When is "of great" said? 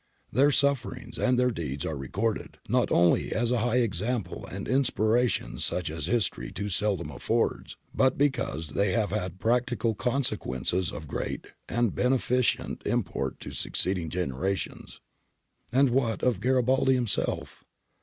10.91-11.53